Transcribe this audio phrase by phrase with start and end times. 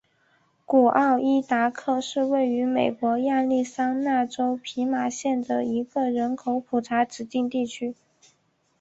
[0.65, 7.93] 古奥伊达克是位于美国亚利桑那州皮马县的一个人口普查指定地区。